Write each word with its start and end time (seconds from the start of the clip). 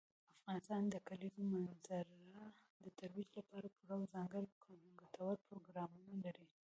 افغانستان 0.41 0.83
د 0.89 0.95
کلیزو 1.07 1.41
منظره 1.53 2.17
د 2.83 2.85
ترویج 2.97 3.29
لپاره 3.39 3.67
پوره 3.75 3.93
او 3.97 4.09
ځانګړي 4.13 4.49
ګټور 5.01 5.35
پروګرامونه 5.47 6.13
لري. 6.25 6.47